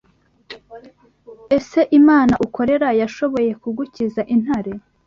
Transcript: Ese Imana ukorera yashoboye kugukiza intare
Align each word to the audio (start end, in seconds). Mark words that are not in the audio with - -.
Ese 1.57 1.79
Imana 1.99 2.33
ukorera 2.45 2.87
yashoboye 3.01 3.51
kugukiza 3.61 4.21
intare 4.35 4.73